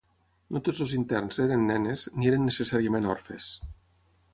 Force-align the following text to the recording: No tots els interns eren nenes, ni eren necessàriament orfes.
No 0.55 0.61
tots 0.67 0.79
els 0.85 0.95
interns 1.01 1.39
eren 1.45 1.67
nenes, 1.73 2.09
ni 2.19 2.33
eren 2.33 2.51
necessàriament 2.51 3.11
orfes. 3.17 3.57